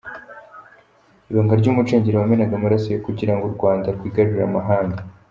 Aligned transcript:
Ibanga 1.31 1.53
ry’Umucengeri 1.59 2.15
wamenaga 2.21 2.53
amaraso 2.55 2.87
ye 2.93 2.99
kugira 3.07 3.33
ngo 3.35 3.43
u 3.47 3.53
Rwanda 3.55 3.87
rwigarurire 3.95 4.43
amahanga. 4.49 4.97